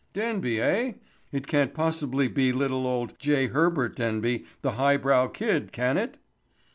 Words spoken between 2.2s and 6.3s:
be little old J. Herbert Denby, the highbrow kid, can it?"